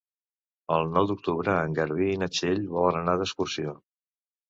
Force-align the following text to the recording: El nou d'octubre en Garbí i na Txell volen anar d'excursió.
El 0.77 0.89
nou 0.95 1.09
d'octubre 1.11 1.59
en 1.67 1.77
Garbí 1.81 2.09
i 2.17 2.19
na 2.25 2.33
Txell 2.35 2.67
volen 2.75 3.01
anar 3.07 3.19
d'excursió. 3.25 3.81